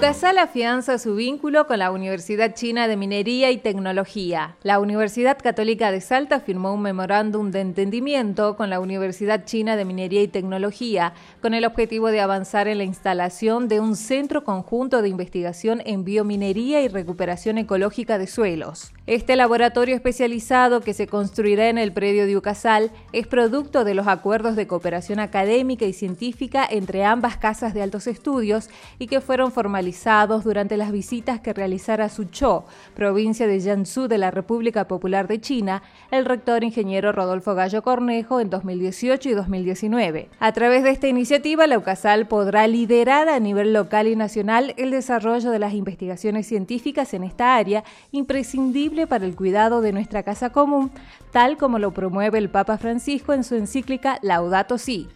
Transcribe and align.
UCASAL 0.00 0.38
afianza 0.38 0.96
su 0.96 1.14
vínculo 1.14 1.66
con 1.66 1.78
la 1.78 1.90
Universidad 1.90 2.54
China 2.54 2.88
de 2.88 2.96
Minería 2.96 3.50
y 3.50 3.58
Tecnología. 3.58 4.56
La 4.62 4.80
Universidad 4.80 5.36
Católica 5.36 5.92
de 5.92 6.00
Salta 6.00 6.40
firmó 6.40 6.72
un 6.72 6.80
memorándum 6.80 7.50
de 7.50 7.60
entendimiento 7.60 8.56
con 8.56 8.70
la 8.70 8.80
Universidad 8.80 9.44
China 9.44 9.76
de 9.76 9.84
Minería 9.84 10.22
y 10.22 10.28
Tecnología 10.28 11.12
con 11.42 11.52
el 11.52 11.66
objetivo 11.66 12.08
de 12.08 12.22
avanzar 12.22 12.66
en 12.66 12.78
la 12.78 12.84
instalación 12.84 13.68
de 13.68 13.80
un 13.80 13.94
centro 13.94 14.42
conjunto 14.42 15.02
de 15.02 15.10
investigación 15.10 15.82
en 15.84 16.02
biominería 16.02 16.80
y 16.80 16.88
recuperación 16.88 17.58
ecológica 17.58 18.16
de 18.16 18.26
suelos. 18.26 18.94
Este 19.06 19.36
laboratorio 19.36 19.94
especializado 19.94 20.80
que 20.80 20.94
se 20.94 21.08
construirá 21.08 21.68
en 21.68 21.76
el 21.76 21.92
predio 21.92 22.24
de 22.24 22.38
UCASAL 22.38 22.90
es 23.12 23.26
producto 23.26 23.84
de 23.84 23.92
los 23.92 24.06
acuerdos 24.06 24.56
de 24.56 24.66
cooperación 24.66 25.20
académica 25.20 25.84
y 25.84 25.92
científica 25.92 26.66
entre 26.70 27.04
ambas 27.04 27.36
casas 27.36 27.74
de 27.74 27.82
altos 27.82 28.06
estudios 28.06 28.70
y 28.98 29.06
que 29.06 29.20
fueron 29.20 29.52
formalizados 29.52 29.89
durante 30.44 30.76
las 30.76 30.92
visitas 30.92 31.40
que 31.40 31.52
realizara 31.52 32.04
a 32.04 32.08
Suzhou, 32.08 32.64
provincia 32.94 33.46
de 33.46 33.60
Jiangsu 33.60 34.08
de 34.08 34.18
la 34.18 34.30
República 34.30 34.86
Popular 34.86 35.26
de 35.26 35.40
China, 35.40 35.82
el 36.10 36.24
rector 36.24 36.62
ingeniero 36.62 37.12
Rodolfo 37.12 37.54
Gallo 37.54 37.82
Cornejo 37.82 38.40
en 38.40 38.50
2018 38.50 39.28
y 39.28 39.32
2019. 39.32 40.28
A 40.38 40.52
través 40.52 40.84
de 40.84 40.90
esta 40.90 41.08
iniciativa, 41.08 41.66
la 41.66 41.78
UCASAL 41.78 42.28
podrá 42.28 42.66
liderar 42.66 43.28
a 43.28 43.40
nivel 43.40 43.72
local 43.72 44.06
y 44.06 44.16
nacional 44.16 44.74
el 44.76 44.90
desarrollo 44.90 45.50
de 45.50 45.58
las 45.58 45.74
investigaciones 45.74 46.46
científicas 46.46 47.12
en 47.14 47.24
esta 47.24 47.56
área, 47.56 47.82
imprescindible 48.12 49.06
para 49.06 49.26
el 49.26 49.34
cuidado 49.34 49.80
de 49.80 49.92
nuestra 49.92 50.22
casa 50.22 50.50
común, 50.50 50.90
tal 51.32 51.56
como 51.56 51.78
lo 51.78 51.92
promueve 51.92 52.38
el 52.38 52.48
Papa 52.48 52.78
Francisco 52.78 53.32
en 53.32 53.44
su 53.44 53.56
encíclica 53.56 54.18
Laudato 54.22 54.78
Si'. 54.78 55.08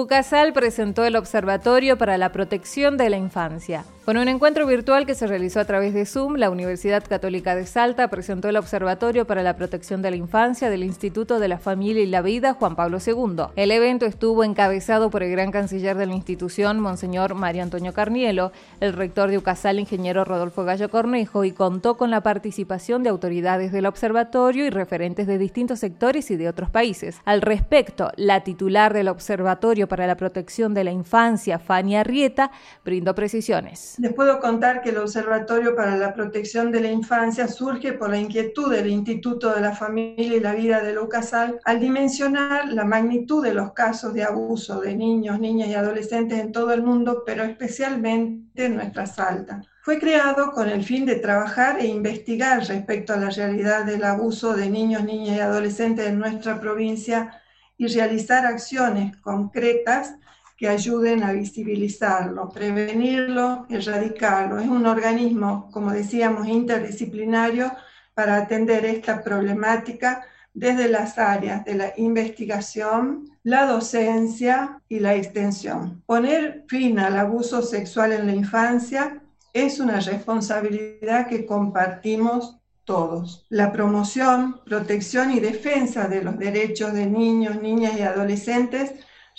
UCASAL 0.00 0.54
presentó 0.54 1.04
el 1.04 1.14
Observatorio 1.14 1.98
para 1.98 2.16
la 2.16 2.32
Protección 2.32 2.96
de 2.96 3.10
la 3.10 3.18
Infancia. 3.18 3.84
Con 4.06 4.16
un 4.16 4.28
encuentro 4.28 4.66
virtual 4.66 5.06
que 5.06 5.14
se 5.14 5.26
realizó 5.26 5.60
a 5.60 5.66
través 5.66 5.92
de 5.92 6.06
Zoom, 6.06 6.36
la 6.36 6.50
Universidad 6.50 7.04
Católica 7.06 7.54
de 7.54 7.66
Salta 7.66 8.08
presentó 8.08 8.48
el 8.48 8.56
Observatorio 8.56 9.26
para 9.26 9.42
la 9.42 9.54
Protección 9.54 10.00
de 10.00 10.10
la 10.10 10.16
Infancia 10.16 10.70
del 10.70 10.82
Instituto 10.82 11.38
de 11.38 11.48
la 11.48 11.58
Familia 11.58 12.02
y 12.02 12.06
la 12.06 12.22
Vida 12.22 12.54
Juan 12.54 12.76
Pablo 12.76 12.98
II. 13.06 13.52
El 13.56 13.70
evento 13.70 14.06
estuvo 14.06 14.42
encabezado 14.42 15.10
por 15.10 15.22
el 15.22 15.30
gran 15.30 15.52
canciller 15.52 15.96
de 15.96 16.06
la 16.06 16.14
institución, 16.14 16.80
Monseñor 16.80 17.34
Mario 17.34 17.62
Antonio 17.62 17.92
Carnielo, 17.92 18.52
el 18.80 18.94
rector 18.94 19.30
de 19.30 19.36
UCASAL, 19.38 19.78
ingeniero 19.78 20.24
Rodolfo 20.24 20.64
Gallo 20.64 20.88
Cornejo, 20.88 21.44
y 21.44 21.52
contó 21.52 21.98
con 21.98 22.10
la 22.10 22.22
participación 22.22 23.02
de 23.02 23.10
autoridades 23.10 23.70
del 23.70 23.86
observatorio 23.86 24.64
y 24.64 24.70
referentes 24.70 25.26
de 25.26 25.36
distintos 25.36 25.78
sectores 25.78 26.30
y 26.30 26.36
de 26.36 26.48
otros 26.48 26.70
países. 26.70 27.18
Al 27.26 27.42
respecto, 27.42 28.10
la 28.16 28.40
titular 28.44 28.94
del 28.94 29.08
Observatorio 29.08 29.86
para 29.90 30.06
la 30.06 30.16
Protección 30.16 30.72
de 30.72 30.84
la 30.84 30.92
Infancia, 30.92 31.58
Fania 31.58 32.00
Arrieta, 32.00 32.50
brindó 32.82 33.14
precisiones. 33.14 33.96
Les 33.98 34.14
puedo 34.14 34.40
contar 34.40 34.80
que 34.80 34.88
el 34.88 34.96
Observatorio 34.96 35.76
para 35.76 35.98
la 35.98 36.14
Protección 36.14 36.72
de 36.72 36.80
la 36.80 36.90
Infancia 36.90 37.46
surge 37.46 37.92
por 37.92 38.08
la 38.08 38.16
inquietud 38.16 38.72
del 38.72 38.86
Instituto 38.86 39.52
de 39.52 39.60
la 39.60 39.72
Familia 39.72 40.36
y 40.36 40.40
la 40.40 40.54
Vida 40.54 40.80
de 40.82 40.94
Lucasal 40.94 41.60
al 41.66 41.80
dimensionar 41.80 42.72
la 42.72 42.84
magnitud 42.84 43.44
de 43.44 43.52
los 43.52 43.72
casos 43.72 44.14
de 44.14 44.24
abuso 44.24 44.80
de 44.80 44.96
niños, 44.96 45.38
niñas 45.38 45.68
y 45.68 45.74
adolescentes 45.74 46.38
en 46.38 46.52
todo 46.52 46.72
el 46.72 46.82
mundo, 46.82 47.22
pero 47.26 47.44
especialmente 47.44 48.64
en 48.64 48.76
nuestra 48.76 49.04
Salta. 49.06 49.60
Fue 49.82 49.98
creado 49.98 50.52
con 50.52 50.68
el 50.68 50.84
fin 50.84 51.06
de 51.06 51.16
trabajar 51.16 51.80
e 51.80 51.86
investigar 51.86 52.64
respecto 52.66 53.12
a 53.12 53.16
la 53.16 53.30
realidad 53.30 53.84
del 53.84 54.04
abuso 54.04 54.54
de 54.54 54.70
niños, 54.70 55.04
niñas 55.04 55.36
y 55.36 55.40
adolescentes 55.40 56.06
en 56.06 56.18
nuestra 56.18 56.60
provincia 56.60 57.39
y 57.80 57.86
realizar 57.86 58.44
acciones 58.44 59.16
concretas 59.16 60.14
que 60.58 60.68
ayuden 60.68 61.22
a 61.22 61.32
visibilizarlo, 61.32 62.50
prevenirlo, 62.50 63.64
erradicarlo. 63.70 64.58
Es 64.58 64.68
un 64.68 64.84
organismo, 64.84 65.70
como 65.72 65.90
decíamos, 65.90 66.46
interdisciplinario 66.46 67.72
para 68.12 68.36
atender 68.36 68.84
esta 68.84 69.22
problemática 69.22 70.22
desde 70.52 70.88
las 70.88 71.16
áreas 71.16 71.64
de 71.64 71.74
la 71.74 71.94
investigación, 71.96 73.30
la 73.44 73.64
docencia 73.64 74.82
y 74.86 74.98
la 74.98 75.14
extensión. 75.14 76.02
Poner 76.04 76.66
fin 76.68 76.98
al 76.98 77.16
abuso 77.16 77.62
sexual 77.62 78.12
en 78.12 78.26
la 78.26 78.34
infancia 78.34 79.22
es 79.54 79.80
una 79.80 80.00
responsabilidad 80.00 81.28
que 81.28 81.46
compartimos 81.46 82.59
todos. 82.90 83.46
La 83.50 83.70
promoción, 83.70 84.60
protección 84.64 85.30
y 85.30 85.38
defensa 85.38 86.08
de 86.08 86.24
los 86.24 86.36
derechos 86.36 86.92
de 86.92 87.06
niños, 87.06 87.62
niñas 87.62 87.96
y 87.96 88.02
adolescentes 88.02 88.94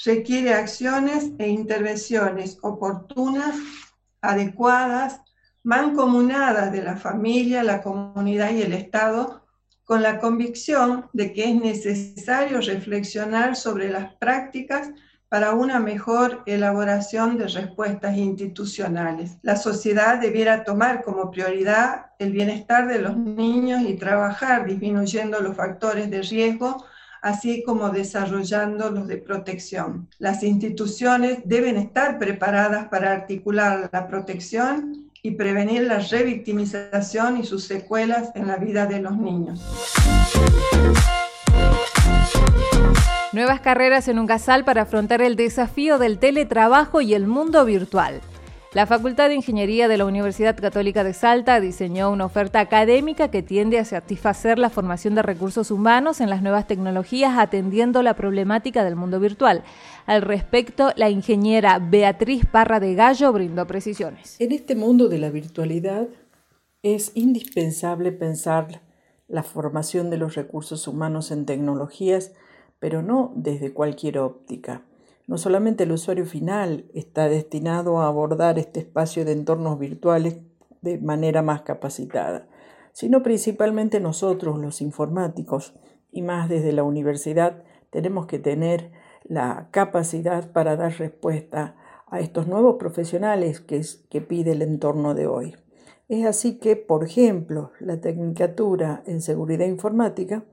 requiere 0.05 0.53
acciones 0.53 1.31
e 1.37 1.49
intervenciones 1.49 2.59
oportunas, 2.61 3.57
adecuadas, 4.21 5.19
mancomunadas 5.63 6.71
de 6.71 6.81
la 6.81 6.95
familia, 6.95 7.61
la 7.61 7.81
comunidad 7.81 8.51
y 8.51 8.61
el 8.61 8.71
Estado, 8.71 9.45
con 9.83 10.01
la 10.01 10.19
convicción 10.19 11.09
de 11.11 11.33
que 11.33 11.49
es 11.49 11.55
necesario 11.55 12.61
reflexionar 12.61 13.57
sobre 13.57 13.89
las 13.89 14.15
prácticas 14.15 14.91
para 15.31 15.53
una 15.53 15.79
mejor 15.79 16.43
elaboración 16.45 17.37
de 17.37 17.47
respuestas 17.47 18.17
institucionales. 18.17 19.37
La 19.43 19.55
sociedad 19.55 20.19
debiera 20.19 20.65
tomar 20.65 21.03
como 21.03 21.31
prioridad 21.31 22.07
el 22.19 22.33
bienestar 22.33 22.85
de 22.89 22.99
los 22.99 23.15
niños 23.15 23.81
y 23.87 23.93
trabajar 23.93 24.65
disminuyendo 24.65 25.39
los 25.39 25.55
factores 25.55 26.11
de 26.11 26.21
riesgo 26.21 26.83
así 27.21 27.63
como 27.63 27.91
desarrollando 27.91 28.91
los 28.91 29.07
de 29.07 29.19
protección. 29.19 30.09
Las 30.17 30.43
instituciones 30.43 31.39
deben 31.45 31.77
estar 31.77 32.19
preparadas 32.19 32.89
para 32.89 33.13
articular 33.13 33.89
la 33.93 34.07
protección 34.07 35.11
y 35.23 35.31
prevenir 35.31 35.83
la 35.83 35.99
revictimización 35.99 37.37
y 37.37 37.45
sus 37.45 37.63
secuelas 37.63 38.31
en 38.35 38.47
la 38.47 38.57
vida 38.57 38.85
de 38.85 38.99
los 38.99 39.15
niños. 39.17 39.61
Nuevas 43.33 43.61
carreras 43.61 44.09
en 44.09 44.19
un 44.19 44.27
casal 44.27 44.65
para 44.65 44.81
afrontar 44.81 45.21
el 45.21 45.37
desafío 45.37 45.97
del 45.97 46.19
teletrabajo 46.19 46.99
y 46.99 47.13
el 47.13 47.27
mundo 47.27 47.63
virtual. 47.63 48.19
La 48.73 48.85
Facultad 48.85 49.29
de 49.29 49.35
Ingeniería 49.35 49.87
de 49.87 49.97
la 49.97 50.03
Universidad 50.03 50.57
Católica 50.57 51.05
de 51.05 51.13
Salta 51.13 51.61
diseñó 51.61 52.11
una 52.11 52.25
oferta 52.25 52.59
académica 52.59 53.31
que 53.31 53.41
tiende 53.41 53.79
a 53.79 53.85
satisfacer 53.85 54.59
la 54.59 54.69
formación 54.69 55.15
de 55.15 55.21
recursos 55.21 55.71
humanos 55.71 56.19
en 56.19 56.29
las 56.29 56.41
nuevas 56.41 56.67
tecnologías 56.67 57.37
atendiendo 57.37 58.03
la 58.03 58.15
problemática 58.15 58.83
del 58.83 58.97
mundo 58.97 59.21
virtual. 59.21 59.63
Al 60.07 60.23
respecto, 60.23 60.91
la 60.97 61.09
ingeniera 61.09 61.79
Beatriz 61.79 62.45
Parra 62.45 62.81
de 62.81 62.95
Gallo 62.95 63.31
brindó 63.31 63.65
precisiones. 63.65 64.35
En 64.41 64.51
este 64.51 64.75
mundo 64.75 65.07
de 65.07 65.19
la 65.19 65.29
virtualidad 65.29 66.09
es 66.83 67.13
indispensable 67.15 68.11
pensar 68.11 68.81
la 69.29 69.43
formación 69.43 70.09
de 70.09 70.17
los 70.17 70.35
recursos 70.35 70.85
humanos 70.85 71.31
en 71.31 71.45
tecnologías, 71.45 72.33
pero 72.81 73.01
no 73.01 73.31
desde 73.37 73.71
cualquier 73.71 74.19
óptica 74.19 74.83
no 75.31 75.37
solamente 75.37 75.85
el 75.85 75.93
usuario 75.93 76.25
final 76.25 76.83
está 76.93 77.29
destinado 77.29 78.01
a 78.01 78.07
abordar 78.07 78.59
este 78.59 78.81
espacio 78.81 79.23
de 79.23 79.31
entornos 79.31 79.79
virtuales 79.79 80.39
de 80.81 80.97
manera 80.97 81.41
más 81.41 81.61
capacitada, 81.61 82.49
sino 82.91 83.23
principalmente 83.23 84.01
nosotros, 84.01 84.59
los 84.59 84.81
informáticos, 84.81 85.73
y 86.11 86.21
más 86.21 86.49
desde 86.49 86.73
la 86.73 86.83
universidad, 86.83 87.63
tenemos 87.91 88.25
que 88.25 88.39
tener 88.39 88.91
la 89.23 89.69
capacidad 89.71 90.51
para 90.51 90.75
dar 90.75 90.97
respuesta 90.97 91.77
a 92.07 92.19
estos 92.19 92.47
nuevos 92.47 92.75
profesionales 92.75 93.61
que, 93.61 94.21
pide 94.21 94.51
el 94.51 94.61
entorno 94.61 95.13
de 95.13 95.27
hoy. 95.27 95.55
Es 96.09 96.25
así 96.25 96.59
que, 96.59 96.75
por 96.75 97.05
ejemplo, 97.05 97.71
la 97.79 98.01
Tecnicatura 98.01 99.01
en 99.05 99.21
Seguridad 99.21 99.65
Informática 99.65 100.43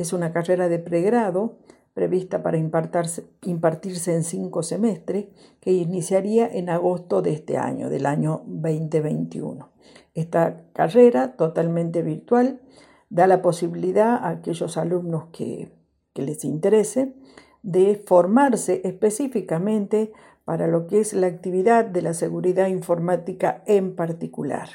es 0.00 0.14
una 0.14 0.32
carrera 0.32 0.68
de 0.68 0.78
pregrado 0.78 1.58
prevista 1.92 2.42
para 2.42 2.56
impartirse 2.56 4.14
en 4.14 4.24
cinco 4.24 4.62
semestres, 4.62 5.26
que 5.60 5.72
iniciaría 5.72 6.48
en 6.48 6.70
agosto 6.70 7.20
de 7.20 7.32
este 7.32 7.58
año, 7.58 7.90
del 7.90 8.06
año 8.06 8.42
2021. 8.46 9.68
Esta 10.14 10.62
carrera 10.72 11.36
totalmente 11.36 12.00
virtual 12.00 12.60
da 13.10 13.26
la 13.26 13.42
posibilidad 13.42 14.14
a 14.14 14.30
aquellos 14.30 14.76
alumnos 14.76 15.24
que, 15.32 15.72
les 16.14 16.44
interese 16.44 17.14
de 17.62 18.02
formarse 18.04 18.82
específicamente 18.84 20.12
para 20.44 20.66
lo 20.66 20.86
que 20.86 21.00
es 21.00 21.14
la 21.14 21.28
actividad 21.28 21.86
de 21.86 22.02
la 22.02 22.12
seguridad 22.12 22.66
informática 22.66 23.62
en 23.66 23.96
particular. 23.96 24.68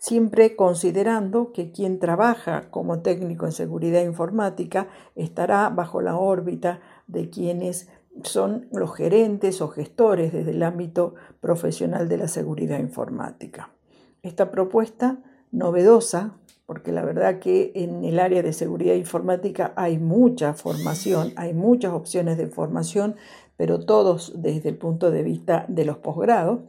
Siempre 0.00 0.56
considerando 0.56 1.52
que 1.52 1.72
quien 1.72 1.98
trabaja 1.98 2.70
como 2.70 3.00
técnico 3.00 3.44
en 3.44 3.52
seguridad 3.52 4.02
informática 4.02 4.88
estará 5.14 5.68
bajo 5.68 6.00
la 6.00 6.16
órbita 6.16 6.80
de 7.06 7.28
quienes 7.28 7.88
son 8.22 8.66
los 8.72 8.96
gerentes 8.96 9.60
o 9.60 9.68
gestores 9.68 10.32
desde 10.32 10.52
el 10.52 10.62
ámbito 10.62 11.16
profesional 11.40 12.08
de 12.08 12.16
la 12.16 12.28
seguridad 12.28 12.78
informática. 12.78 13.74
Esta 14.22 14.50
propuesta 14.50 15.18
novedosa, 15.52 16.32
porque 16.64 16.92
la 16.92 17.04
verdad 17.04 17.38
que 17.38 17.70
en 17.74 18.02
el 18.02 18.20
área 18.20 18.42
de 18.42 18.54
seguridad 18.54 18.94
informática 18.94 19.74
hay 19.76 19.98
mucha 19.98 20.54
formación, 20.54 21.34
hay 21.36 21.52
muchas 21.52 21.92
opciones 21.92 22.38
de 22.38 22.46
formación, 22.46 23.16
pero 23.58 23.84
todos 23.84 24.32
desde 24.40 24.70
el 24.70 24.78
punto 24.78 25.10
de 25.10 25.22
vista 25.22 25.66
de 25.68 25.84
los 25.84 25.98
posgrados, 25.98 26.60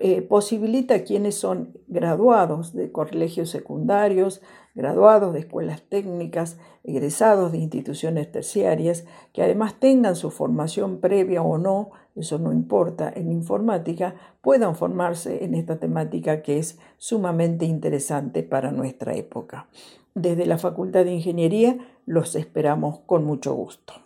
eh, 0.00 0.22
posibilita 0.22 0.94
a 0.94 1.02
quienes 1.04 1.36
son 1.36 1.78
graduados 1.88 2.74
de 2.74 2.92
colegios 2.92 3.50
secundarios, 3.50 4.42
graduados 4.74 5.32
de 5.32 5.40
escuelas 5.40 5.82
técnicas, 5.88 6.58
egresados 6.84 7.52
de 7.52 7.58
instituciones 7.58 8.30
terciarias, 8.30 9.06
que 9.32 9.42
además 9.42 9.80
tengan 9.80 10.14
su 10.14 10.30
formación 10.30 10.98
previa 11.00 11.42
o 11.42 11.58
no, 11.58 11.90
eso 12.14 12.38
no 12.38 12.52
importa, 12.52 13.12
en 13.14 13.32
informática, 13.32 14.14
puedan 14.42 14.76
formarse 14.76 15.44
en 15.44 15.54
esta 15.54 15.78
temática 15.78 16.42
que 16.42 16.58
es 16.58 16.78
sumamente 16.98 17.64
interesante 17.64 18.42
para 18.42 18.70
nuestra 18.70 19.14
época. 19.14 19.68
Desde 20.14 20.46
la 20.46 20.58
Facultad 20.58 21.04
de 21.04 21.12
Ingeniería 21.12 21.76
los 22.06 22.36
esperamos 22.36 23.00
con 23.00 23.24
mucho 23.24 23.54
gusto. 23.54 24.05